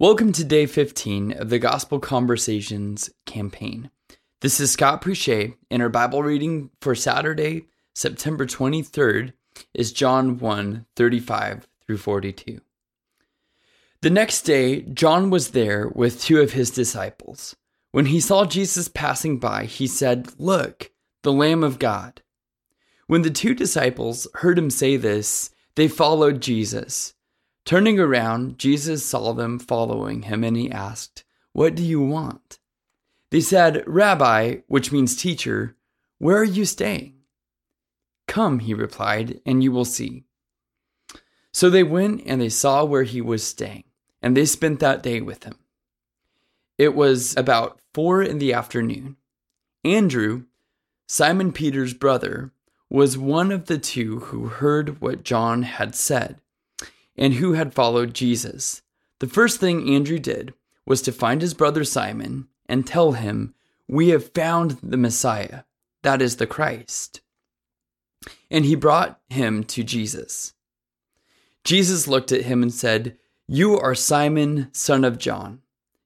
[0.00, 3.90] Welcome to day 15 of the Gospel Conversations campaign.
[4.40, 9.34] This is Scott Pruchet, and our Bible reading for Saturday, September 23rd,
[9.74, 12.62] is John 1 35 through 42.
[14.00, 17.54] The next day, John was there with two of his disciples.
[17.92, 20.92] When he saw Jesus passing by, he said, Look,
[21.24, 22.22] the Lamb of God.
[23.06, 27.12] When the two disciples heard him say this, they followed Jesus.
[27.64, 32.58] Turning around, Jesus saw them following him and he asked, What do you want?
[33.30, 35.76] They said, Rabbi, which means teacher,
[36.18, 37.14] where are you staying?
[38.26, 40.24] Come, he replied, and you will see.
[41.52, 43.84] So they went and they saw where he was staying,
[44.22, 45.58] and they spent that day with him.
[46.78, 49.16] It was about four in the afternoon.
[49.84, 50.44] Andrew,
[51.06, 52.52] Simon Peter's brother,
[52.88, 56.40] was one of the two who heard what John had said
[57.20, 58.80] and who had followed Jesus.
[59.20, 60.54] The first thing Andrew did
[60.86, 63.54] was to find his brother Simon and tell him,
[63.86, 65.64] We have found the Messiah,
[66.02, 67.20] that is the Christ.
[68.50, 70.54] And he brought him to Jesus.
[71.62, 75.60] Jesus looked at him and said, You are Simon, son of John.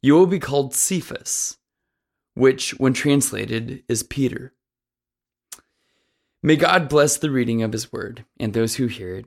[0.00, 1.58] You will be called Cephas,
[2.34, 4.54] which, when translated, is Peter.
[6.42, 9.26] May God bless the reading of his word and those who hear it.